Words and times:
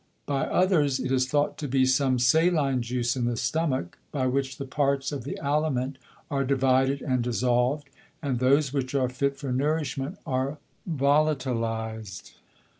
By 0.25 0.45
others, 0.47 0.99
it 0.99 1.11
is 1.11 1.27
thought 1.27 1.59
to 1.59 1.67
be 1.67 1.85
some 1.85 2.17
saline 2.17 2.81
Juice 2.81 3.15
in 3.15 3.25
the 3.25 3.37
Stomach, 3.37 3.99
by 4.11 4.25
which 4.25 4.57
the 4.57 4.65
Parts 4.65 5.11
of 5.11 5.25
the 5.25 5.37
Aliment 5.37 5.99
are 6.31 6.43
divided 6.43 7.03
and 7.03 7.21
dissolved, 7.23 7.87
and 8.19 8.39
those 8.39 8.73
which 8.73 8.95
are 8.95 9.09
fit 9.09 9.37
for 9.37 9.51
Nourishment, 9.51 10.17
are 10.25 10.57
volatiliz'd. 10.89 12.31